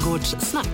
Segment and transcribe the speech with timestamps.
[0.00, 0.66] Trädgårdssnack.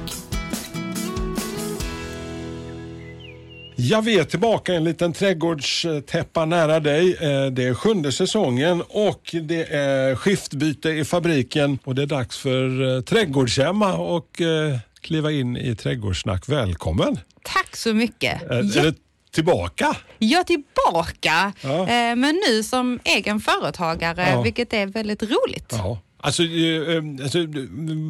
[3.76, 7.12] Ja, vi är tillbaka i en liten trädgårdstäppa nära dig.
[7.14, 12.39] Eh, Det är sjunde säsongen och det är skiftbyte i fabriken och det är dags
[12.39, 16.48] för eh, trädgårdshemma och eh, kliva in i trädgårdssnack.
[16.48, 17.18] Välkommen!
[17.43, 18.43] Tack så mycket.
[18.43, 18.93] Är, Ja,
[19.34, 19.96] tillbaka?
[20.18, 21.86] är tillbaka, Ja.
[22.16, 24.43] men nu som egen företagare, Ja.
[24.43, 25.68] vilket är väldigt roligt.
[25.73, 25.98] Ja.
[26.25, 27.38] Alltså, eh, eh, alltså,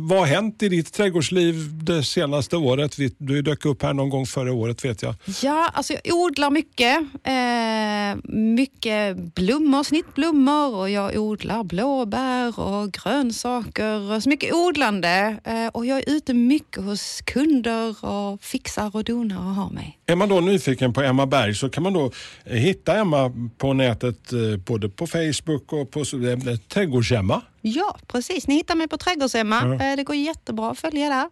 [0.09, 2.97] vad har hänt i ditt trädgårdsliv det senaste året?
[3.19, 5.15] Du dök upp här någon gång förra året vet jag.
[5.43, 6.99] Ja, alltså jag odlar mycket.
[7.25, 14.21] Eh, mycket blommor, snittblommor och jag odlar blåbär och grönsaker.
[14.21, 15.37] Så mycket odlande.
[15.45, 19.99] Eh, och jag är ute mycket hos kunder och fixar och donar och har mig.
[20.07, 22.11] Är man då nyfiken på Emma Berg så kan man då
[22.45, 27.43] eh, hitta Emma på nätet eh, både på Facebook och på eh, Trädgårdshemma.
[27.65, 28.47] Ja, precis.
[28.47, 29.75] Ni hittar mig på Trädgårdshemma.
[29.75, 31.29] Eh, Det går jättebra att följa där.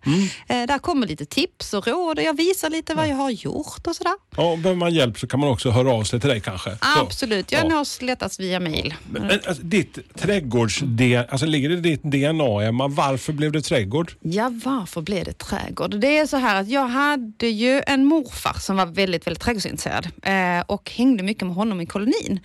[0.62, 3.87] Eh, Där kommer lite tips och råd och jag visar lite vad jag har gjort
[3.87, 4.12] och sådär.
[4.37, 6.77] Ja, och behöver man hjälp så kan man också höra av sig till dig kanske.
[7.00, 7.53] Absolut.
[7.53, 7.69] Jag Ja.
[7.69, 8.95] nås lättast via mail.
[9.11, 10.83] Men, alltså, ditt trädgårds
[11.28, 12.89] alltså ligger det i ditt DNA Emma?
[12.89, 14.12] Varför blev det trädgård?
[14.20, 16.00] Ja, varför blev det trädgård?
[16.00, 20.09] Det är så här att jag hade ju en morfar som var väldigt, väldigt trädgårdsintresserad
[20.22, 22.41] eh, och hängde mycket med honom i kolonin.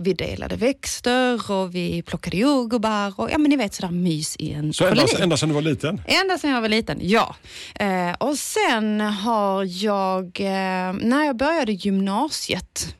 [0.00, 4.52] Vi delade växter och vi plockade jordgubbar och ja, men ni vet sådär mys i
[4.52, 5.22] en Så ända, koloni.
[5.22, 6.00] ända sedan du var liten?
[6.06, 7.36] Ända sedan jag var liten, ja.
[7.74, 12.94] Eh, och sen har jag, eh, när jag började gymnasiet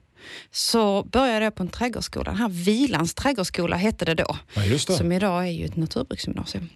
[0.52, 2.24] så började jag på en trädgårdsskola.
[2.30, 4.36] Den här Vilans trädgårdsskola hette det då.
[4.54, 4.78] Ja, det.
[4.78, 6.68] Som idag är ju ett naturbruksgymnasium.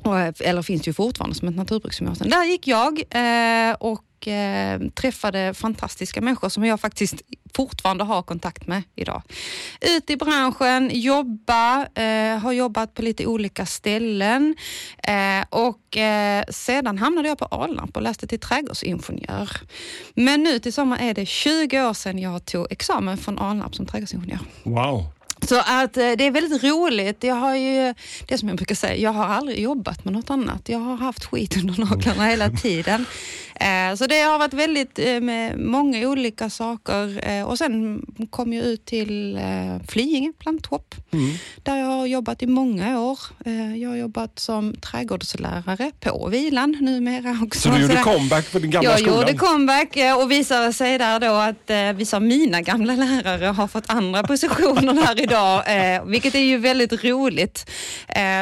[0.00, 2.30] Och, eh, eller finns ju fortfarande som ett naturbruksgymnasium.
[2.30, 7.22] Där gick jag eh, och eh, träffade fantastiska människor som jag faktiskt
[7.54, 9.22] fortfarande har kontakt med idag.
[9.80, 14.54] Ut i branschen, jobba, eh, har jobbat på lite olika ställen
[14.98, 15.78] eh, och
[16.48, 19.50] sedan hamnade jag på Alnarp och läste till trädgårdsingenjör.
[20.14, 23.86] Men nu till sommar är det 20 år sedan jag tog examen från Alnarp som
[23.86, 24.38] trädgårdsingenjör.
[24.62, 25.06] Wow.
[25.48, 27.24] Så att det är väldigt roligt.
[27.24, 27.94] Jag har ju,
[28.26, 30.68] det som jag brukar säga, jag har aldrig jobbat med något annat.
[30.68, 33.04] Jag har haft skit under naglarna hela tiden.
[33.62, 37.28] Eh, Så det har varit väldigt eh, med många olika saker.
[37.28, 39.40] Eh, Och sen kom jag ut till
[39.88, 40.94] Flyinge planthopp.
[41.62, 43.18] Där jag har jobbat i många år.
[43.76, 47.60] Jag har jobbat som trädgårdslärare på Vilan numera också.
[47.60, 49.18] Så du gjorde comeback på din gamla jag skolan?
[49.18, 53.84] gjorde comeback och visade sig där då att vissa av mina gamla lärare har fått
[53.90, 55.62] andra positioner här idag,
[56.06, 57.70] vilket är ju väldigt roligt.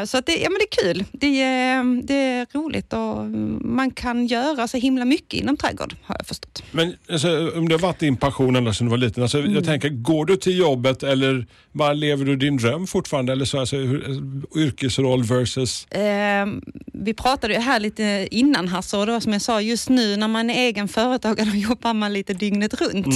[0.06, 1.04] Så att det, ja, men det är kul.
[1.12, 3.24] Det är, det är roligt och
[3.66, 6.62] man kan göra så himla mycket inom trädgård, har jag förstått.
[6.70, 7.28] Men alltså,
[7.58, 9.54] om det har varit din passion ända sedan du var liten, alltså, Mm.
[9.54, 13.32] jag tänker, går du till jobbet eller bara lever du din dröm fortfarande?
[13.32, 14.20] Eller så, alltså, hur,
[14.56, 15.86] yrkesroll versus...
[15.86, 16.46] Eh,
[16.92, 20.28] vi pratade ju här lite innan här, så då, som jag sa, just nu när
[20.28, 23.06] man är egen företagare då jobbar man lite dygnet runt.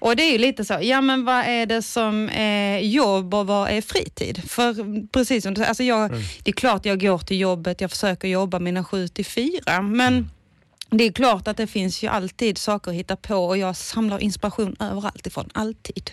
[0.00, 3.46] Och det är ju lite så, ja men vad är det som är jobb och
[3.46, 4.42] vad är fritid?
[4.46, 4.74] För
[5.12, 6.10] precis som du säger, alltså jag,
[6.42, 10.30] det är klart jag går till jobbet, jag försöker jobba mina sju till fyra, men
[10.90, 14.18] det är klart att det finns ju alltid saker att hitta på och jag samlar
[14.18, 16.10] inspiration överallt ifrån, alltid.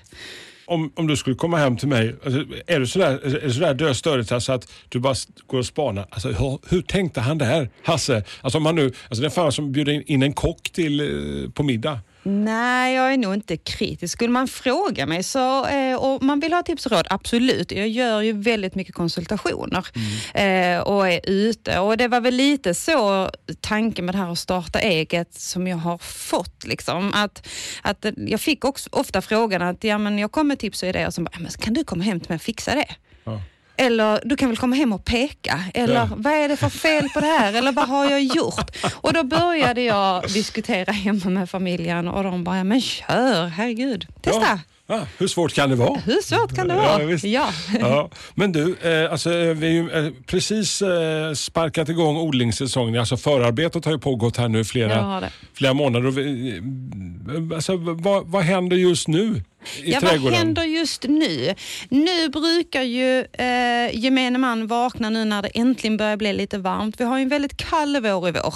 [0.68, 3.74] Om, om du skulle komma hem till mig, alltså, är du sådär, är du sådär
[3.74, 5.16] döstörig att du bara
[5.48, 6.08] går och spanar?
[6.10, 8.24] Alltså, hur, hur tänkte han där, Hasse?
[8.42, 11.00] Alltså, om han nu, alltså, det är fan som bjuder in, in en kock till,
[11.00, 12.00] eh, på middag.
[12.28, 14.14] Nej, jag är nog inte kritisk.
[14.14, 17.72] Skulle man fråga mig så, eh, och man vill ha tips och råd, absolut.
[17.72, 19.86] Jag gör ju väldigt mycket konsultationer
[20.34, 21.80] eh, och är ute.
[21.80, 23.30] Och det var väl lite så
[23.62, 26.66] tanken med det här att starta eget som jag har fått.
[26.68, 27.14] Liksom.
[27.14, 27.48] Att,
[27.82, 31.08] att jag fick också ofta frågan att ja, men jag kommer med tips och idéer
[31.08, 32.96] och så bara, "Ja, men kan du komma hem till mig och fixa det?
[33.24, 33.42] Ja.
[33.78, 35.64] Eller du kan väl komma hem och peka?
[35.74, 36.10] Eller Ja.
[36.16, 37.54] vad är det för fel på det här?
[37.54, 38.72] Eller vad har jag gjort?
[38.94, 44.08] Och då började jag diskutera hemma med familjen och de bara, "Ja, men kör, herregud,
[44.22, 44.42] testa.
[44.42, 44.60] Ja.
[44.88, 46.00] Ja, hur svårt kan det vara?
[46.06, 47.06] Hur svårt kan det Ja, vara?
[47.06, 47.24] visst.
[47.26, 47.48] Ja.
[47.80, 53.00] Ja, men du, eh, alltså, eh, vi har ju eh, precis eh, sparkat igång odlingssäsongen.
[53.00, 55.24] Alltså förarbetet har ju pågått här nu flera,
[55.54, 56.08] flera månader.
[56.08, 59.44] Och vi, eh, alltså, vad, vad händer just nu
[59.84, 61.56] i Ja, vad händer just nu?
[61.90, 67.00] Nu brukar ju eh, gemene man vakna nu när det äntligen börjar bli lite varmt.
[67.00, 68.54] Vi har ju en väldigt kall vår i, vår,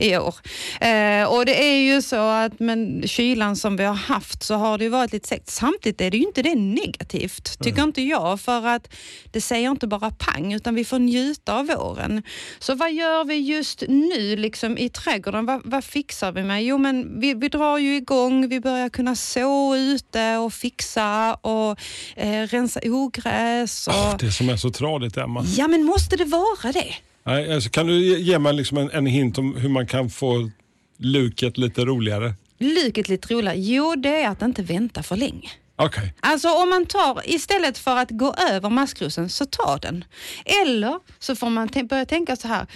[0.00, 0.34] i år.
[0.80, 4.78] Eh, och det är ju så att med kylan som vi har haft så har
[4.78, 5.50] det ju varit lite segt.
[5.50, 8.40] Samtidigt är det ju inte det negativt, tycker inte jag.
[8.40, 8.94] För att
[9.32, 12.22] det säger inte bara pang, utan vi får njuta av våren.
[12.58, 15.46] Så vad gör vi just nu liksom, i trädgården?
[15.46, 16.64] Vad, vad fixar vi med?
[16.64, 21.80] Jo, men vi, vi drar ju igång, vi börjar kunna så ute och fixa och
[22.16, 23.88] eh, rensa ogräs.
[23.88, 23.94] Och...
[23.94, 25.44] Åh, det som är så tradigt Emma.
[25.56, 26.94] Ja, men måste det vara det?
[27.24, 30.50] Nej, alltså, kan du ge mig liksom en, en hint om hur man kan få
[30.96, 32.34] luket lite roligare?
[32.58, 33.58] Luket lite roligare?
[33.58, 35.50] Jo, det är att inte vänta för länge.
[35.78, 36.08] Okay.
[36.20, 40.04] Alltså om man tar, istället för att gå över maskrosen, så ta den.
[40.44, 42.66] Eller så får man börja tänka så här,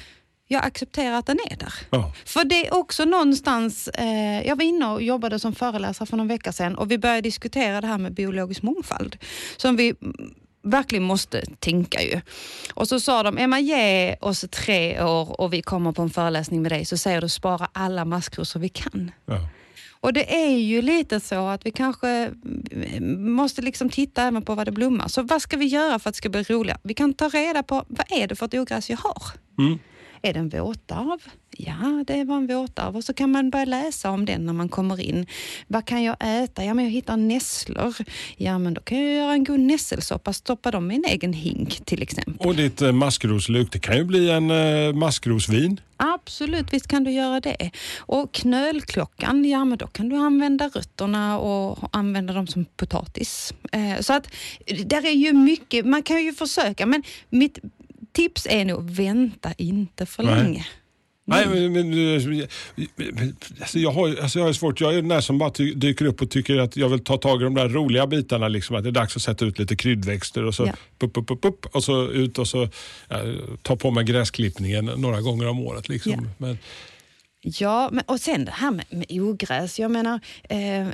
[0.49, 1.75] jag accepterar att den är där.
[1.91, 2.13] Ja.
[2.25, 6.29] För det är också någonstans, eh, jag var inne och jobbade som föreläsare för någon
[6.29, 9.17] vecka sedan och vi började diskutera det här med biologisk mångfald.
[9.57, 9.95] Som vi
[10.63, 12.21] verkligen måste tänka ju.
[12.75, 16.63] Och så sa de, Emma ge oss tre år och vi kommer på en föreläsning
[16.63, 19.11] med dig så säger du spara alla maskrosor vi kan.
[19.27, 19.49] Ja.
[20.01, 22.31] Och det är ju lite så att vi kanske
[23.19, 25.09] måste liksom titta även på vad det blommar.
[25.09, 26.79] Så vad ska vi göra för att det ska bli roligare?
[26.83, 29.23] Vi kan ta reda på vad är det för ett ogräs jag har?
[29.59, 29.79] Mm.
[30.27, 31.19] Är det en våtarv?
[31.59, 32.97] Ja, det var en våtarv.
[32.97, 35.27] Och så kan man börja läsa om den när man kommer in.
[35.67, 36.65] Vad kan jag äta?
[36.65, 37.95] Ja, men jag hittar nässlor.
[38.37, 40.33] Ja, men då kan jag göra en god nässelsoppa.
[40.33, 42.47] Stoppa dem i en egen hink till exempel.
[42.47, 45.81] Och ditt eh, maskrosluk, det kan ju bli en eh, maskrosvin.
[45.97, 47.71] Absolut, visst kan du göra det.
[47.99, 53.55] Och knölklockan, ja men då kan du använda rötterna och använda dem som potatis.
[53.73, 54.29] Eh, så att
[54.85, 57.59] där är ju mycket, man kan ju försöka men mitt
[58.17, 60.43] tips är nog vänta inte för Nej.
[60.43, 60.67] länge.
[61.29, 65.39] Nej, men, men, alltså jag, har, alltså jag har svårt, jag är den där som
[65.39, 68.49] bara dyker upp och tycker att jag vill ta tag i de där roliga bitarna.
[68.49, 70.73] Liksom, att det är dags att sätta ut lite kryddväxter och så Ja.
[71.07, 72.69] upp, upp, upp, upp, och så ut och så
[73.09, 73.17] ja,
[73.63, 75.89] ta på mig gräsklippningen några gånger om året.
[75.89, 76.13] Liksom.
[76.13, 76.21] Ja.
[76.39, 76.59] Men,
[77.49, 79.79] Ja, men, och sen det här med, med ogräs.
[79.79, 80.89] Jag menar, eh,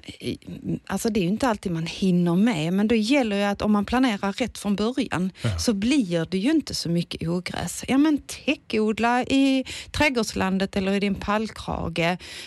[0.87, 3.73] alltså det är ju inte alltid man hinner med, men då gäller ju att om
[3.73, 5.59] man planerar rätt från början Ja.
[5.59, 7.85] så blir det ju inte så mycket ogräs.
[7.89, 11.99] Ja, men täckodla i trädgårdslandet eller i din pallkrage.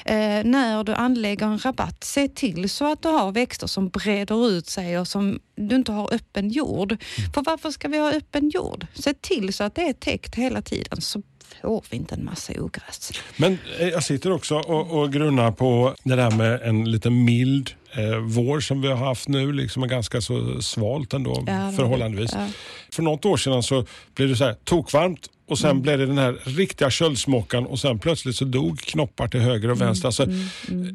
[0.06, 4.50] Eh, när du anlägger en rabatt, se till så att du har växter som breder
[4.50, 6.98] ut sig och som du inte har öppen jord.
[7.34, 8.88] För varför ska vi ha öppen jord?
[8.94, 11.22] Se till så att det är täckt hela tiden så
[11.62, 13.12] får vi inte en massa ogräs.
[13.38, 17.72] men eh, jag sitter också och, och grunnar på det där med en lite mild
[17.98, 19.52] eh, vår som vi har haft nu.
[19.54, 22.32] Liksom är ganska så svalt ändå Ja, förhållandevis.
[22.34, 22.48] ja.
[22.92, 25.70] För något år sedan så blev det så här tokvarmt och Mm.
[25.72, 29.70] sen blev det den här riktiga köldsmockan och sen plötsligt så dog knoppar till höger
[29.70, 30.08] och Mm, vänster.
[30.08, 30.24] Alltså,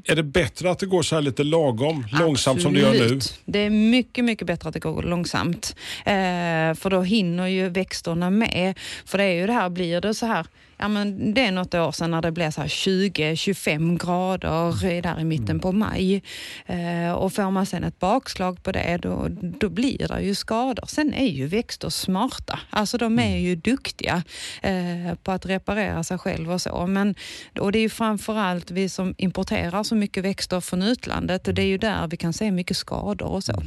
[0.05, 2.99] Är det bättre att det går så här lite lagom, långsamt som det gör nu?
[3.03, 3.41] Absolut.
[3.44, 5.76] Det är mycket, mycket bättre att det går långsamt.
[6.05, 6.12] Eh,
[6.75, 8.79] för då hinner ju växterna med.
[9.06, 10.46] För det är ju det här, blir det så här,
[10.81, 15.21] ja men det är något år sedan när det blev så här 20-25 grader där
[15.21, 16.23] i mitten på maj.
[16.67, 20.85] Eh, och får man sen ett bakslag på det, då, då blir det ju skador.
[20.87, 22.59] Sen är ju växter smarta.
[22.71, 24.23] Alltså de är ju duktiga
[24.62, 26.87] eh, på att reparera sig själva och så.
[26.87, 27.15] Men,
[27.61, 31.62] och det är ju framförallt vi som importerar så mycket växter från utlandet och det
[31.62, 33.62] är ju där vi kan se mycket skador och så.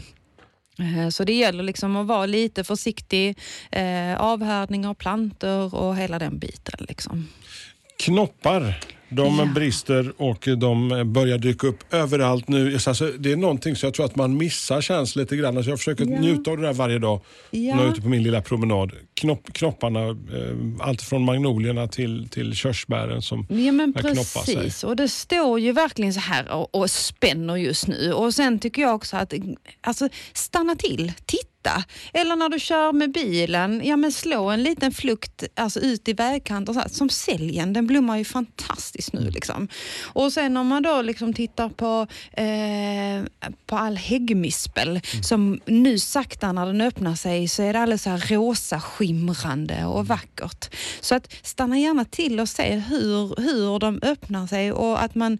[0.79, 3.37] Eh, så det gäller liksom att vara lite försiktig,
[3.71, 6.85] eh, avhärdning av plantor och hela den biten.
[6.89, 7.27] Liksom.
[7.97, 8.79] Knoppar,
[9.09, 9.45] de Ja.
[9.45, 12.73] brister och de börjar dyka upp överallt nu.
[12.87, 15.57] Alltså, det är någonting som jag tror att man missar känns lite grann.
[15.57, 16.19] Alltså, jag försöker Ja.
[16.19, 17.75] njuta av det där varje dag Ja.
[17.75, 18.91] när jag är ute på min lilla promenad.
[19.13, 20.15] Knopp, knopparna, eh,
[20.79, 24.55] allt från magnolierna till, till körsbären som Ja men börjar knoppa sig.
[24.55, 28.13] precis, och det står ju verkligen så här och, och spänner just nu.
[28.13, 29.33] Och sen tycker jag också att
[29.81, 31.47] alltså, stanna till, titta.
[32.13, 36.13] Eller när du kör med bilen, ja men slå en liten flukt alltså, ut i
[36.13, 36.89] vägkanten.
[36.89, 39.29] Som säljen, den blommar ju fantastiskt nu.
[39.29, 39.67] Liksom.
[40.03, 42.07] Och sen om man då liksom tittar på,
[42.41, 48.03] eh, på all häggmispel som nu sakta när den öppnar sig så är det alldeles
[48.03, 50.75] så här rosa skimrande och vackert.
[50.99, 55.37] Så att stanna gärna till och se hur, hur de öppnar sig och att man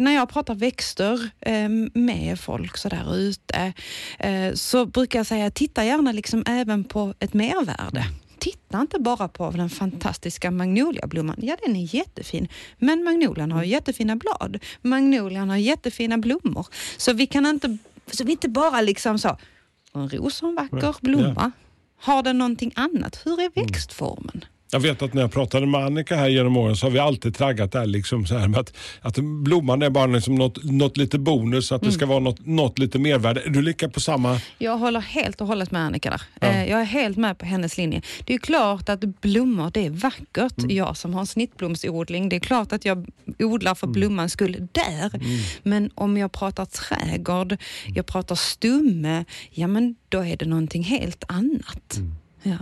[0.00, 3.72] när jag pratar växter eh, med folk så där ute
[4.18, 8.04] eh, så brukar jag säga titta gärna liksom även på ett mervärde.
[8.38, 11.36] Titta inte bara på den fantastiska magnoliablomman.
[11.38, 12.48] Ja, den är jättefin.
[12.78, 14.58] Men magnolian har ju jättefina blad.
[14.82, 16.66] Magnolian har jättefina blommor.
[16.96, 17.78] Så vi kan inte,
[18.10, 19.38] så vi inte bara liksom så,
[19.94, 21.52] en ros har en vacker blomma.
[22.00, 23.20] Har den någonting annat?
[23.24, 24.44] Hur är växtformen?
[24.74, 27.34] Jag vet att när jag pratade med Annika här genom åren så har vi alltid
[27.34, 31.18] traggat där liksom så här med att, att blomman är bara liksom något, något lite
[31.18, 31.94] bonus, att det Mm.
[31.94, 33.40] ska vara något, något lite mervärde.
[33.40, 34.40] Är du lika på samma?
[34.58, 36.22] Jag håller helt och hållet med Annika där.
[36.40, 36.46] Ja.
[36.48, 38.02] Eh, Jag är helt med på hennes linje.
[38.24, 40.58] Det är klart att blommor, det är vackert.
[40.58, 40.76] Mm.
[40.76, 43.06] Jag som har en snittblomsodling, det är klart att jag
[43.38, 45.10] odlar för blommans skull där.
[45.62, 47.56] Men om jag pratar trädgård,
[47.94, 51.98] jag pratar stumme, ja men då är det någonting helt annat.
[52.42, 52.56] Ja.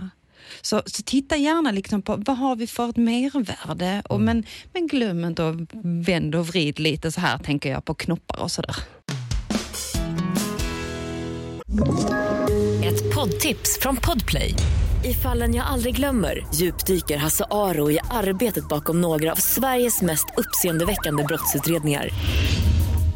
[0.61, 4.01] Så, så titta gärna liksom på vad har vi för ett mervärde.
[4.09, 4.43] Och men,
[4.73, 8.51] men glöm inte att vänd och vrid lite så här tänker jag på knoppar och
[8.51, 8.75] sådär.
[12.85, 14.55] Ett poddtips från Podplay.
[15.03, 20.25] I fallen jag aldrig glömmer djupdyker Hasse Aro i arbetet bakom några av Sveriges mest
[20.37, 22.09] uppseendeväckande brottsutredningar.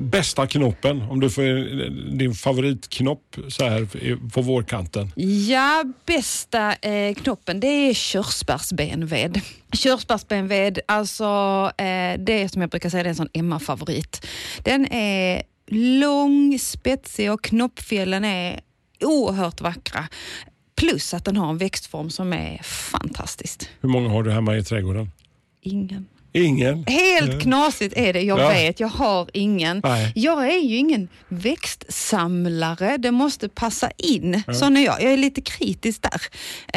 [0.00, 1.42] Bästa knoppen, om du får
[2.16, 3.88] din favoritknopp så här
[4.28, 5.12] på vårkanten.
[5.48, 9.40] Ja, bästa eh, knoppen det är körsbärsbenved.
[9.72, 11.24] Körsbärsbenved, alltså
[11.76, 14.26] eh, det som jag brukar säga det är en sån Emma-favorit.
[14.64, 15.42] Den är
[16.00, 18.60] lång, spetsig och knoppfjällen är
[19.00, 20.08] oerhört vackra.
[20.76, 23.68] Plus att den har en växtform som är fantastisk.
[23.80, 25.10] Hur många har du hemma i trädgården?
[25.60, 26.06] Ingen.
[26.32, 26.84] Ingen?
[26.86, 28.48] Helt knasigt är det, jag ja.
[28.48, 28.80] vet.
[28.80, 29.80] Jag har ingen.
[29.84, 30.12] Nej.
[30.14, 32.96] Jag är ju ingen växtsamlare.
[32.96, 34.42] Det måste passa in.
[34.46, 34.54] Ja.
[34.54, 35.02] Sån är jag.
[35.02, 36.20] Jag är lite kritisk där.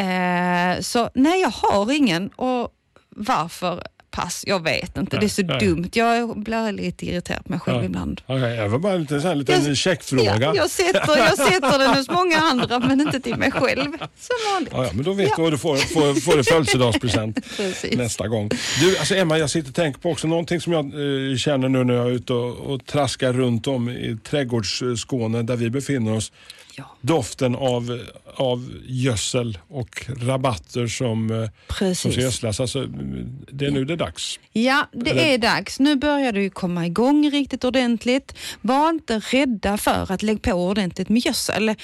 [0.04, 2.28] Eh, så nej, jag har ingen.
[2.28, 2.68] Och
[3.16, 4.44] varför pass.
[4.46, 5.58] Jag vet inte, nej, det är så nej.
[5.58, 5.90] dumt.
[5.92, 7.84] Jag blir lite irriterad på mig själv ja.
[7.84, 8.20] ibland.
[8.26, 10.38] Okay, jag var bara lite så här, lite jag, checkfråga.
[10.40, 13.92] Ja, jag, sätter, jag sätter den hos många andra men inte till mig själv.
[13.98, 14.72] Som vanligt.
[14.72, 15.34] Ja, men då vet ja.
[15.36, 17.38] du vad du får, får, får i födelsedagspresent
[17.92, 18.50] nästa gång.
[18.80, 21.84] Du, alltså Emma, jag sitter och tänker på också någonting som jag eh, känner nu
[21.84, 26.32] när jag är ute och, och traskar runt om i trädgårdsskåne där vi befinner oss.
[26.76, 26.84] Ja.
[27.00, 28.00] Doften av,
[28.34, 32.60] av gödsel och rabatter som, eh, som ska gödslas.
[32.60, 32.86] Alltså,
[33.52, 34.40] det är nu det är dags.
[34.52, 35.22] Ja, det Eller?
[35.22, 35.80] är dags.
[35.80, 38.34] Nu börjar det komma igång riktigt ordentligt.
[38.60, 41.68] Var inte rädda för att lägga på ordentligt med gödsel.
[41.68, 41.74] Eh,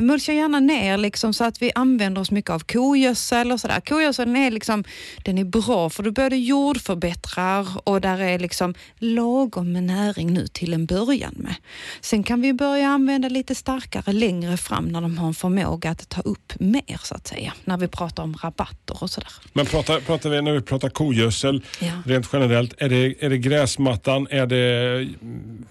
[0.00, 3.80] mulcha gärna ner liksom så att vi använder oss mycket av kogödsel och sådär.
[3.80, 4.84] Kogödseln är, liksom,
[5.24, 10.46] den är bra för du både jordförbättrar och där är liksom lagom med näring nu
[10.46, 11.54] till en början med.
[12.00, 15.90] Sen kan vi börja använda lite starkare starkare längre fram när de har en förmåga
[15.90, 17.52] att ta upp mer så att säga.
[17.64, 19.32] När vi pratar om rabatter och sådär.
[19.52, 21.92] Men pratar, pratar vi, när vi pratar kogödsel ja.
[22.04, 25.08] rent generellt, är det, är det gräsmattan, är det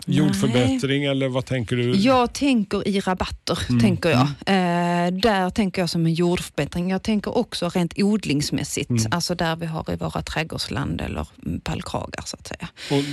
[0.06, 1.08] jordförbättring Nej.
[1.08, 1.92] eller vad tänker du?
[1.96, 3.82] Jag tänker i rabatter, mm.
[3.82, 4.28] tänker jag.
[4.46, 5.16] Mm.
[5.16, 6.90] Eh, där tänker jag som en jordförbättring.
[6.90, 9.04] Jag tänker också rent odlingsmässigt, mm.
[9.12, 11.28] alltså där vi har i våra trädgårdsland eller
[11.64, 12.68] pallkragar så att säga.
[12.92, 13.04] Och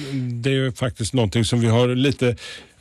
[0.43, 2.37] det är ju faktiskt någonting som vi har lite Eh,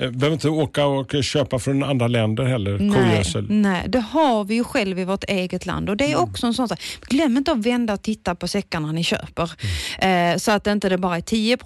[0.09, 3.45] behöver inte åka och köpa från andra länder heller, kogödsel.
[3.49, 6.23] Nej, det har vi ju själv i vårt eget land och det är mm.
[6.23, 6.79] också en sån sak.
[7.01, 9.51] Glöm inte att vända och titta på säckarna ni köper.
[9.99, 10.33] Mm.
[10.33, 11.57] Eh, så att det inte bara är 10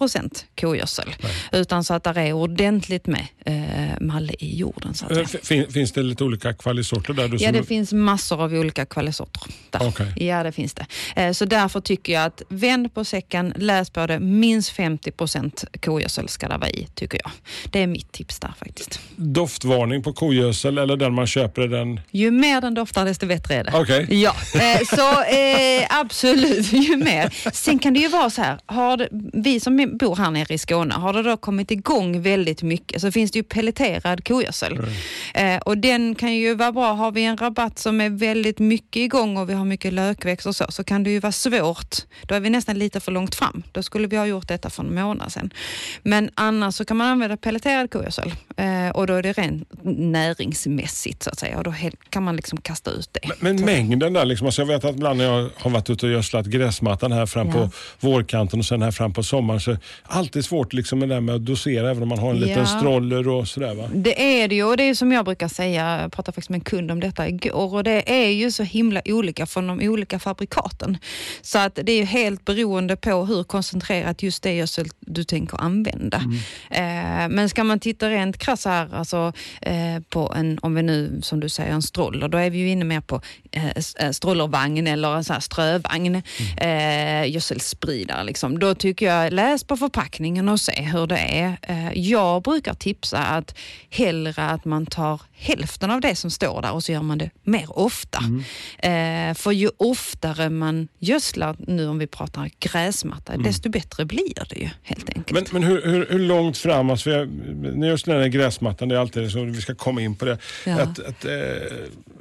[0.56, 1.32] kogödsel, Nej.
[1.52, 4.94] utan så att det är ordentligt med eh, malle i jorden.
[4.94, 7.28] Så eh, fin, finns det lite olika kvalisorter där?
[7.28, 9.42] Du ja, det finns massor av olika kvalisorter.
[9.70, 9.88] Där.
[9.88, 10.26] Okay.
[10.28, 10.86] Ja, det finns det.
[11.16, 14.20] Eh, så därför tycker jag att vänd på säcken, läs på det.
[14.20, 15.12] Minst 50
[15.82, 17.32] kogödsel ska det vara i, tycker jag.
[17.72, 19.00] Det är mitt tips tips där faktiskt.
[19.16, 21.68] Doftvarning på kogödsel eller den man köper?
[21.68, 22.00] Den...
[22.12, 23.80] Ju mer den doftar desto bättre är det.
[23.80, 24.06] Okay.
[24.22, 27.52] Ja, eh, så eh, absolut ju mer.
[27.54, 30.58] Sen kan det ju vara så här, har det, vi som bor här nere i
[30.58, 34.74] Skåne, har det då kommit igång väldigt mycket så finns det ju pelleterad kogödsel.
[34.74, 35.56] Mm.
[35.56, 39.00] Eh, och den kan ju vara bra, har vi en rabatt som är väldigt mycket
[39.00, 41.96] igång och vi har mycket lökväxt och så, så kan det ju vara svårt.
[42.28, 43.64] Då är vi nästan lite för långt fram.
[43.72, 45.54] Då skulle vi ha gjort detta för en månad sedan.
[46.04, 48.34] Men annars så kan man använda pelleterad kogödsel handelsgödsel.
[48.58, 51.74] Eh, och då är det rent näringsmässigt så att säga och då
[52.10, 53.20] kan man liksom kasta ut det.
[53.40, 56.06] Men, men mängden där, liksom, alltså jag vet att ibland när jag har varit ute
[56.06, 57.54] och gödslat gräsmattan här fram ja.
[57.54, 57.70] på
[58.00, 61.22] vårkanten och sen här fram på sommaren så är det alltid svårt liksom med det
[61.22, 62.48] med att dosera även om man har en ja.
[62.48, 63.90] liten stroller och sådär va?
[63.94, 66.58] Det är det ju och det är som jag brukar säga, jag pratade faktiskt med
[66.58, 70.20] en kund om detta igår och det är ju så himla olika från de olika
[70.20, 70.98] fabrikaten.
[71.42, 75.62] Så att det är ju helt beroende på hur koncentrerat just det gödsel du tänker
[75.62, 76.18] använda.
[76.18, 76.36] Mm.
[76.70, 81.20] Eh, men ska man titta rent krasst här, alltså, eh, på en, om vi nu
[81.22, 83.22] som du säger en stroller, då är vi ju inne mer på
[83.52, 86.24] eh, eh strollervagn eller en sån här strövagn, mm.
[86.58, 88.24] eh, gödselspridare.
[88.24, 88.60] Liksom.
[88.60, 91.58] Då tycker jag, läs på förpackningen och se hur det är.
[91.62, 93.58] Eh, jag brukar tipsa att
[93.90, 97.30] hellre att man tar hälften av det som står där och så gör man det
[97.44, 98.20] mer ofta.
[98.20, 99.30] Mm.
[99.30, 103.44] Eh, för ju oftare man gödslar, nu om vi pratar gräsmatta, mm.
[103.44, 105.52] desto bättre blir det ju helt enkelt.
[105.52, 107.30] Men, men hur, hur, hur långt fram, alltså, jag,
[107.88, 110.38] just den här gräsmattan, det är alltid så, vi ska komma in på det.
[110.66, 110.82] Ja.
[110.82, 111.32] Att, att, eh,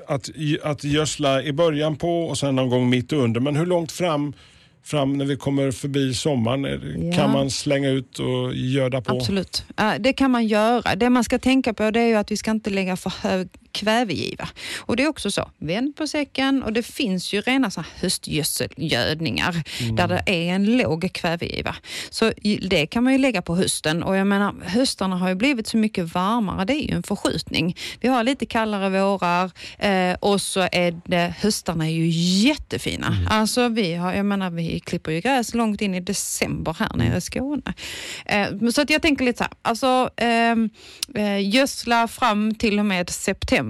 [0.06, 0.30] att,
[0.62, 4.32] att gödsla i början på och sen någon gång mitt under, men hur långt fram
[4.84, 6.64] fram när vi kommer förbi sommaren?
[7.02, 7.12] Ja.
[7.12, 9.16] Kan man slänga ut och göda på?
[9.16, 9.64] Absolut,
[10.00, 10.94] det kan man göra.
[10.94, 13.48] Det man ska tänka på det är ju att vi ska inte lägga för hög
[13.74, 14.48] kvävegiva.
[14.78, 19.64] Och det är också så, vänd på säcken och det finns ju rena så höstgödselgödningar
[19.80, 19.96] Mm.
[19.96, 21.76] där det är en låg kvävegiva.
[22.10, 25.66] Så det kan man ju lägga på hösten och jag menar höstarna har ju blivit
[25.66, 27.76] så mycket varmare, det är ju en förskjutning.
[28.00, 32.08] Vi har lite kallare vårar eh, och så är det, höstarna är ju
[32.46, 33.06] jättefina.
[33.06, 33.26] Mm.
[33.30, 37.16] Alltså vi har, jag menar vi klipper ju gräs långt in i december här nere
[37.16, 37.74] i Skåne.
[38.26, 40.70] Eh, så att jag tänker lite så här, alltså ehm,
[41.14, 43.63] eh, gödsla fram till och med september.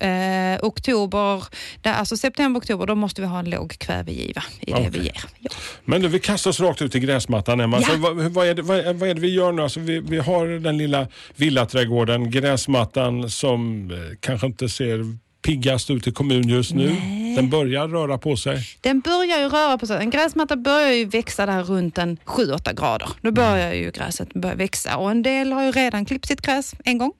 [0.00, 1.44] Eh, oktober,
[1.82, 4.90] där, alltså september, oktober, då måste vi ha en låg kvävegiva i det Okej.
[4.92, 5.24] vi ger.
[5.38, 5.50] Ja.
[5.84, 7.78] Men du, vi kastar oss rakt ut i gräsmattan Emma.
[7.80, 7.88] Ja.
[7.88, 9.62] Så vad, vad, är det, vad, vad är det vi gör nu?
[9.62, 16.06] Alltså, vi, vi har den lilla villaträdgården, gräsmattan som eh, kanske inte ser piggast ut
[16.06, 16.88] i kommun just nu.
[17.36, 18.58] Den börjar röra på sig.
[18.80, 19.98] Den börjar ju röra på sig.
[20.00, 23.08] En gräsmatta börjar ju växa där runt en 7-8 grader.
[23.20, 26.74] Då börjar ju gräset börja växa och en del har ju redan klippt sitt gräs
[26.84, 27.12] en gång.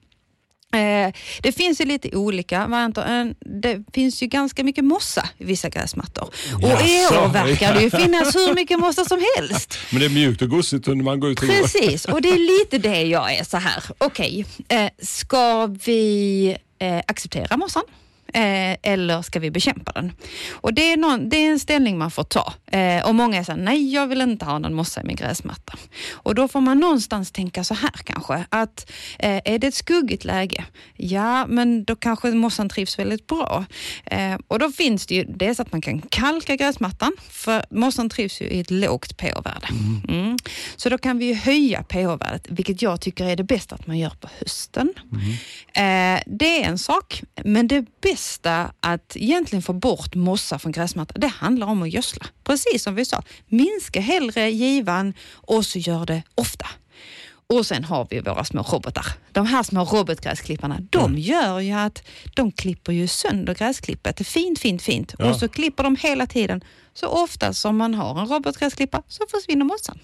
[0.73, 3.01] Eh, det finns ju lite olika varianter.
[3.01, 6.29] En- Det finns ju ganska mycket mossa i vissa gräsmattor.
[6.55, 9.77] Och i år verkar det ju finnas hur mycket mossa som helst.
[9.91, 11.47] Men det är mjukt och gosigt när man går ut och.
[11.49, 13.83] Precis, och det är lite det jag är så här.
[13.97, 17.83] Okej, eh, ska vi eh, acceptera mossan?
[18.33, 20.11] Eh, eller ska vi bekämpa den?
[20.51, 22.53] Och det är, någon, det är en ställning man får ta.
[22.71, 25.73] Eh, och många här, nej jag vill inte ha någon mossa i min gräsmatta.
[26.11, 30.25] Och då får man någonstans tänka så här kanske, att eh, är det ett skuggigt
[30.25, 30.65] läge,
[30.95, 33.65] ja men då kanske mossan trivs väldigt bra.
[34.05, 38.41] Eh, och då finns det ju dels att man kan kalka gräsmattan, för mossan trivs
[38.41, 39.67] ju i ett lågt pH-värde.
[40.07, 40.37] Mm.
[40.75, 43.97] Så då kan vi ju höja pH-värdet, vilket jag tycker är det bästa att man
[43.97, 44.93] gör på hösten.
[45.73, 48.14] Eh, det är en sak, men det bästa
[48.79, 52.25] att egentligen få bort mossa från gräsmattan, det handlar om att gödsla.
[52.43, 56.67] Precis som vi sa, minska hellre givan och så gör det ofta.
[57.47, 59.05] Och sen har vi våra små robotar.
[59.31, 62.03] De här små robotgräsklipparna, de gör ju att
[62.35, 64.27] de klipper ju sönder gräsklippet.
[64.27, 65.15] Fint, fint, fint.
[65.17, 65.29] Ja.
[65.29, 66.63] Och så klipper de hela tiden.
[66.93, 69.99] Så ofta som man har en robotgräsklippa så försvinner mossan.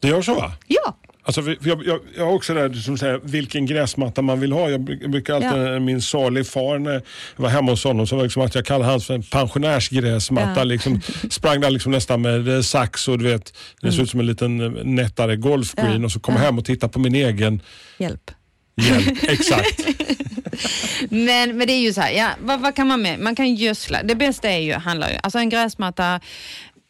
[0.00, 0.52] Det gör så va?
[0.66, 1.56] Ja, Alltså, jag,
[1.86, 4.70] jag, jag är också där som säger vilken gräsmatta man vill ha.
[4.70, 5.78] Jag bru- jag brukar alltid, Ja.
[5.78, 7.02] min salig far när jag
[7.36, 10.60] var hemma hos honom, så var det liksom att jag kallade hans för en pensionärsgräsmatta.
[10.60, 10.64] Ja.
[10.64, 14.20] Liksom, sprang där liksom nästan med eh, sax och du vet, det såg ut som
[14.20, 16.00] en liten eh, nättare golfgreen Mm.
[16.02, 16.04] Ja.
[16.06, 17.60] och så kom jag hem och tittade på min egen
[17.98, 18.30] hjälp.
[18.76, 19.22] hjälp.
[19.22, 19.80] Exakt.
[21.10, 23.18] Men, men det är ju så här, ja, vad, vad kan man med?
[23.20, 24.02] Man kan gödsla.
[24.02, 26.14] Det bästa är ju, handlar ju, alltså en gräsmatta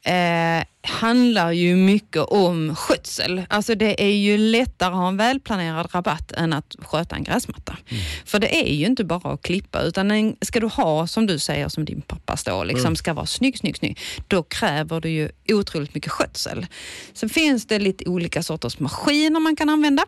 [0.04, 3.42] eh, handlar ju mycket om skötsel.
[3.48, 7.76] Alltså det är ju lättare att ha en välplanerad rabatt än att sköta en gräsmatta.
[8.24, 11.38] För det är ju inte bara att klippa, utan en, ska du ha, som du
[11.38, 15.30] säger, som din pappa står, liksom ska vara snygg, snygg, snygg, då kräver det ju
[15.52, 16.66] otroligt mycket skötsel.
[17.12, 20.04] Sen finns det lite olika sorters maskiner man kan använda.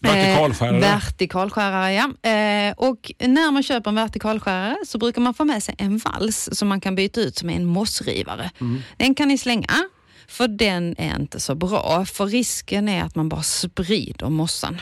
[0.00, 0.76] Vertikalskärare.
[0.76, 2.30] Eh, vertikalskärare, ja.
[2.30, 6.48] Eh, och när man köper en vertikalskärare så brukar man få med sig en vals
[6.52, 8.50] som man kan byta ut som är en mossrivare.
[8.96, 9.84] Den kan ni slänga,
[10.28, 12.04] för den är inte så bra.
[12.04, 14.80] För risken är att man bara sprider mossan.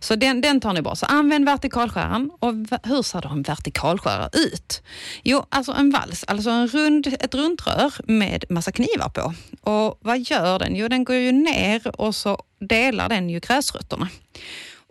[0.00, 0.98] Så den, den tar ni bort.
[0.98, 2.30] Så använd vertikalskäraren.
[2.40, 4.82] Och hur ser då en vertikalskära ut?
[5.22, 9.34] Jo, alltså en vals, alltså en rund, ett runt rör med massa knivar på.
[9.70, 10.76] Och vad gör den?
[10.76, 14.08] Jo, den går ju ner och så delar den ju gräsrötterna.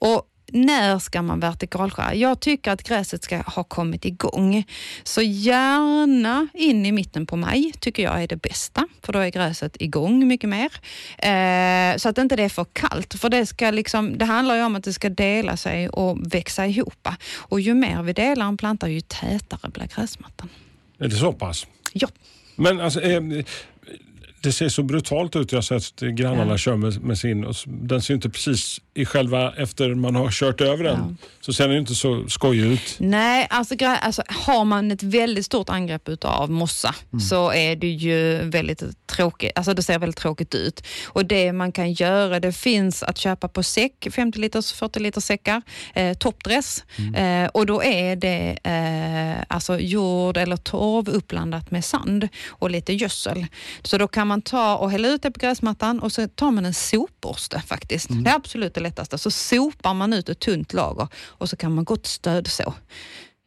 [0.01, 2.15] Och när ska man vertikalskära?
[2.15, 4.63] Jag tycker att gräset ska ha kommit igång.
[5.03, 9.29] Så gärna in i mitten på maj tycker jag är det bästa, för då är
[9.29, 10.71] gräset igång mycket mer.
[11.17, 14.63] Eh, så att inte det är för kallt, för det, ska liksom, det handlar ju
[14.63, 17.07] om att det ska dela sig och växa ihop.
[17.35, 20.49] Och ju mer vi delar en planta, ju tätare blir gräsmattan.
[20.99, 21.67] är det så pass?
[21.93, 22.07] Ja.
[22.55, 23.21] Men alltså, eh,
[24.41, 25.51] det ser så brutalt ut.
[25.51, 26.57] Jag har sett grannarna Ja.
[26.57, 27.45] köra med, med sin.
[27.45, 31.67] Och den ser inte precis i själva, efter man har kört över den, så ser
[31.67, 32.95] den inte så skojig ut.
[32.99, 36.95] Nej, alltså, alltså har man ett väldigt stort angrepp utav mossa
[37.29, 39.51] så är det ju väldigt tråkigt.
[39.55, 40.83] Alltså det ser väldigt tråkigt ut.
[41.07, 45.23] Och det man kan göra, det finns att köpa på säck, 50 liters, 40 liters
[45.23, 45.61] säckar,
[45.93, 46.83] eh, toppdress.
[47.15, 52.93] Eh, och då är det eh, alltså jord eller torv uppblandat med sand och lite
[52.93, 53.45] gödsel.
[53.83, 56.65] Så då kan man ta och hälla ut det på gräsmattan och så tar man
[56.65, 58.07] en sopborste faktiskt.
[58.23, 59.17] Det är absolut det lättaste.
[59.17, 62.73] Så sopar man ut ett tunt lager och så kan man gott stödså.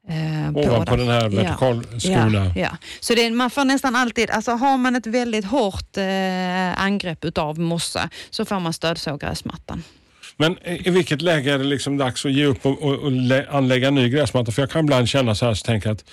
[0.09, 1.29] Eh, Ovanpå den här Ja.
[1.43, 2.47] vertikalskorna.
[2.47, 2.77] Ja, ja.
[3.01, 7.59] Så det, man får nästan alltid, alltså har man ett väldigt hårt eh, angrepp utav
[7.59, 9.83] mossa så får man stödså gräsmattan.
[10.37, 13.47] Men i vilket läge är det liksom dags att ge upp och, och, och lä-
[13.51, 14.53] anlägga ny gräsmatta?
[14.53, 16.05] För jag kan ibland känna så här, så tänker jag att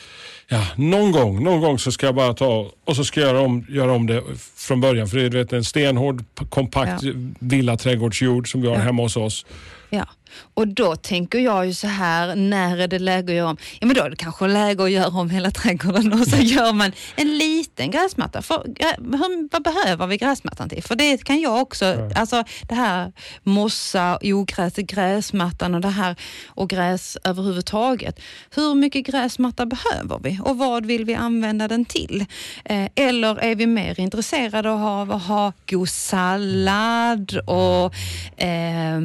[0.47, 3.41] ja, någon gång, någon gång så ska jag bara ta och så ska jag göra
[3.41, 4.23] om, göra om det
[4.55, 5.08] från början.
[5.08, 7.12] För det är vet, en stenhård, kompakt Ja.
[7.39, 8.82] villaträdgårdsjord som vi har Ja.
[8.82, 9.45] hemma hos oss.
[9.89, 10.06] Ja,
[10.54, 13.58] och då tänker jag ju så här, när är det läge att göra om?
[13.80, 16.73] Ja men då är det kanske läge att göra om hela trädgården och så gör
[16.73, 18.41] man en liten gräsmatta.
[18.41, 18.63] För,
[18.97, 20.84] hur, vad behöver vi gräsmattan till?
[20.84, 22.12] För det kan jag också, ja.
[22.15, 23.12] alltså det här
[23.43, 26.15] mossa, ogräs, gräsmattan och det här
[26.47, 28.19] och gräs överhuvudtaget.
[28.49, 32.25] Hur mycket gräsmatta behöver vi och vad vill vi använda den till?
[32.65, 37.95] Eh, eller är vi mer intresserade av att ha god sallad och
[38.43, 38.99] eh,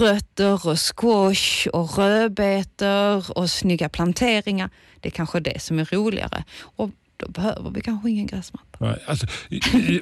[0.00, 4.70] morötter och squash och rödbetor och snygga planteringar.
[5.00, 6.44] Det är kanske det som är roligare.
[6.76, 8.66] Och då behöver vi kanske ingen gräsmatta.
[8.78, 9.26] Nej, alltså,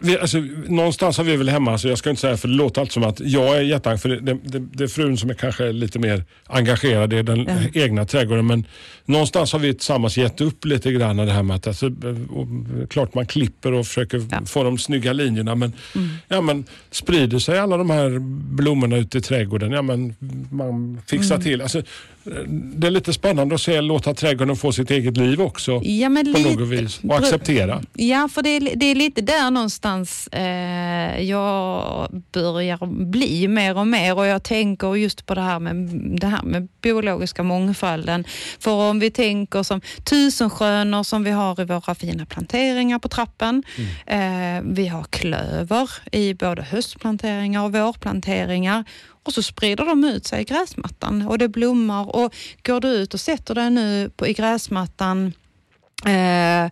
[0.02, 2.80] vi, alltså, någonstans har vi väl hemma, alltså, jag ska inte säga för det låter
[2.80, 5.72] alltid som att jag är jätteangelägen, för det, det, det, är frun som är kanske
[5.72, 7.82] lite mer engagerad i den ja.
[7.82, 8.46] egna trädgården.
[8.46, 8.66] Men
[9.04, 11.90] någonstans har vi tillsammans gett upp lite grann det här med att, alltså,
[12.88, 14.44] klart man klipper och försöker ja.
[14.46, 16.08] få de snygga linjerna men, mm.
[16.28, 18.18] ja, men sprider sig alla de här
[18.56, 20.14] blommorna ute i trädgården, ja, men
[20.50, 21.44] man fixar mm.
[21.44, 21.62] till.
[21.62, 21.82] Alltså,
[22.50, 25.80] det är lite spännande att se, låta trädgården få sitt eget liv också.
[25.84, 27.00] Ja, men på lite, något vis.
[27.02, 27.82] Och acceptera.
[27.94, 33.86] Ja, för det är, det är lite där någonstans eh, jag börjar bli mer och
[33.86, 35.76] mer och jag tänker just på det här med,
[36.20, 38.24] det här med biologiska mångfalden.
[38.60, 43.62] För om vi tänker som tusensköner som vi har i våra fina planteringar på trappen.
[44.06, 44.58] Mm.
[44.58, 48.84] Eh, vi har klöver i både höstplanteringar och vårplanteringar
[49.28, 52.16] och så sprider de ut sig i gräsmattan och det blommar.
[52.16, 55.32] Och går du ut och sätter dig nu på, i gräsmattan
[56.06, 56.70] eh,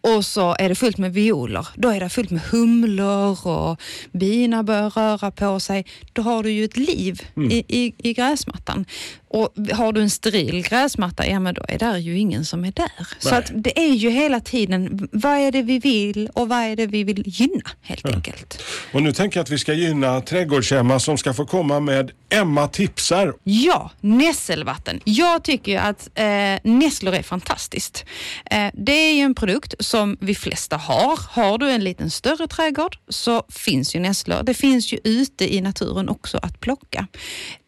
[0.00, 1.68] och så är det fullt med violer.
[1.74, 3.80] Då är det fullt med humlor och
[4.12, 5.86] bina börjar röra på sig.
[6.12, 7.50] Då har du ju ett liv mm.
[7.50, 8.84] i, i, i gräsmattan.
[9.30, 12.72] Och har du en steril gräsmatta, ja men då är det ju ingen som är
[12.72, 12.90] där.
[12.98, 13.06] Nej.
[13.18, 16.76] Så att det är ju hela tiden, vad är det vi vill och vad är
[16.76, 18.14] det vi vill gynna helt ja.
[18.14, 18.62] enkelt.
[18.92, 22.68] Och nu tänker jag att vi ska gynna Trädgårdshemma som ska få komma med Emma
[22.68, 23.34] tipsar.
[23.44, 25.00] Ja, nässelvatten.
[25.04, 26.24] Jag tycker ju att eh,
[26.62, 28.04] nässlor är fantastiskt.
[28.50, 31.20] Eh, det är ju en produkt som vi flesta har.
[31.30, 34.42] Har du en liten större trädgård så finns ju nässlor.
[34.42, 37.06] Det finns ju ute i naturen också att plocka.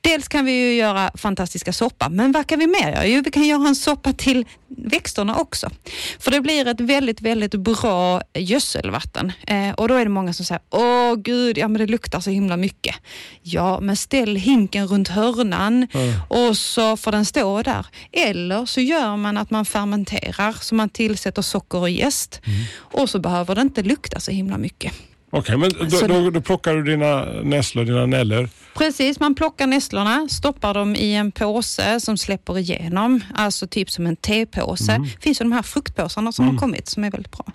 [0.03, 3.07] Dels kan vi ju göra fantastiska soppa, men vad kan vi mer göra?
[3.07, 5.71] Jo, vi kan göra en soppa till växterna också.
[6.19, 9.33] För det blir ett väldigt, väldigt bra gödselvatten.
[9.47, 12.31] Eh, och då är det många som säger, åh gud, ja men det luktar så
[12.31, 12.95] himla mycket.
[13.43, 16.15] Ja, men ställ hinken runt hörnan mm.
[16.29, 17.87] och så får den stå där.
[18.13, 22.41] Eller så gör man att man fermenterar, så man tillsätter socker och jäst.
[22.45, 22.59] Mm.
[22.77, 24.93] Och så behöver det inte lukta så himla mycket.
[25.33, 28.49] Okej, okay, men då, då, då, plockar du dina nässlor, dina näller?
[28.75, 34.07] Precis, man plockar nässlorna, stoppar dem i en påse som släpper igenom, alltså typ som
[34.07, 34.93] en tepåse.
[34.93, 35.09] Mm.
[35.21, 36.57] Finns ju de här fruktpåsarna som mm.
[36.57, 37.47] har kommit som är väldigt bra.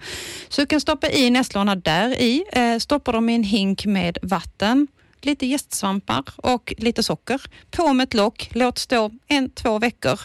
[0.50, 4.18] Så du kan stoppa i nässlorna där i, eh, stoppa dem i en hink med
[4.22, 4.88] vatten,
[5.22, 7.42] lite gästsvampar och lite socker.
[7.72, 10.20] På med ett lock, låt stå en, två veckor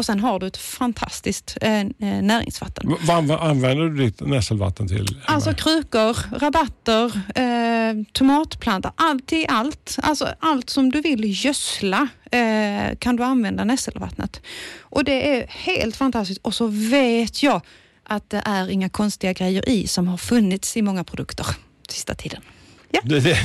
[0.00, 2.96] och sen har du ett fantastiskt eh, eh näringsvatten.
[3.00, 5.06] Vad använder du ditt nässelvatten till?
[5.24, 9.98] Alltså krukor, rabatter, eh, tomatplantor, allt i allt.
[10.02, 14.42] Alltså allt som du vill gödsla eh, kan du använda nässelvattnet.
[14.80, 16.40] Och det är helt fantastiskt.
[16.42, 17.60] Och så vet jag
[18.04, 21.46] att det är inga konstiga grejer i som har funnits i många produkter
[21.88, 22.42] sista tiden.
[22.90, 23.00] Ja.
[23.04, 23.36] Det, det,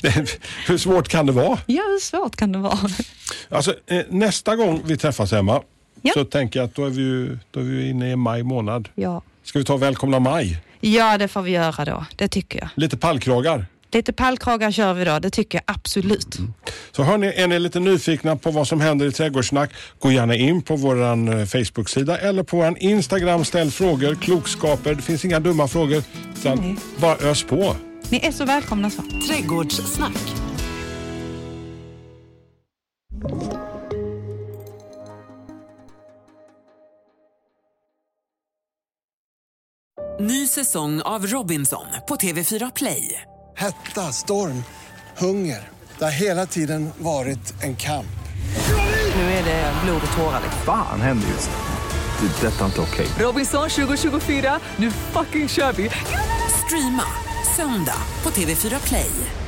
[0.00, 1.58] det, hur svårt kan det vara?
[1.66, 2.78] Ja, hur svårt kan det vara?
[3.48, 5.62] Alltså, eh, nästa gång vi träffas Emma,
[6.02, 6.12] ja.
[6.14, 8.88] så tänker jag att då är, vi, då är vi inne i maj månad.
[8.94, 9.22] Ja.
[9.44, 10.62] Ska vi ta välkomna maj?
[10.80, 12.06] Ja, det får vi göra då.
[12.16, 12.68] Det tycker jag.
[12.74, 13.66] Lite pallkragar?
[13.92, 16.38] Lite pallkragar kör vi då, det tycker jag absolut.
[16.38, 16.52] Mm.
[16.92, 20.62] Så hörni, är ni lite nyfikna på vad som händer i Trädgårdssnack, gå gärna in
[20.62, 23.44] på vår eh, Facebook-sida eller på vår Instagram.
[23.44, 24.94] Ställ frågor, klokskaper.
[24.94, 26.02] Det finns inga dumma frågor.
[26.36, 27.76] Utan bara ös på.
[28.12, 29.02] Ni är så välkomna så.
[29.02, 30.18] Trädgårdssnack.
[40.20, 43.22] Ny säsong av Robinson på TV4 Play.
[43.56, 44.64] Hetta, storm,
[45.18, 45.68] hunger.
[45.98, 48.06] Det har hela tiden varit en kamp.
[49.16, 50.42] Nu är det blod och tårar.
[50.66, 52.28] Vad fan händer just nu?
[52.28, 52.48] Det.
[52.48, 53.06] detta är inte okej.
[53.06, 53.26] Okay.
[53.26, 55.90] Robinson 2024, nu fucking kör vi!
[56.66, 57.04] Streama
[57.56, 59.41] Söndag på TV4 Play.